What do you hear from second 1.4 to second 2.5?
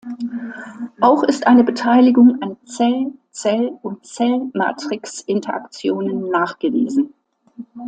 eine Beteiligung